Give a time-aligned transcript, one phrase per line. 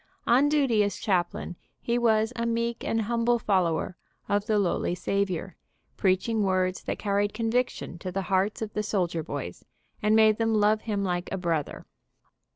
[0.25, 3.95] On duty as chaplain he was a meek and humble fol lower
[4.27, 5.57] of the lowly Savior,
[5.95, 9.63] preaching words that car ried conviction to the hearts of the soldier boys,
[10.01, 11.85] and made them love him like a brother.